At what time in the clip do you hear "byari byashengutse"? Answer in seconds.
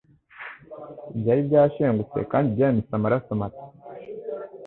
1.19-2.19